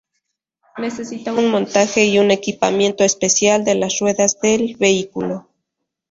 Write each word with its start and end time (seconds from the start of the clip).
Necesita 0.79 1.31
un 1.31 1.51
montaje 1.51 2.05
y 2.07 2.17
un 2.17 2.31
equipamiento 2.31 3.03
especial 3.03 3.63
de 3.63 3.75
las 3.75 3.99
ruedas 3.99 4.39
del 4.41 4.75
vehículo. 4.79 5.47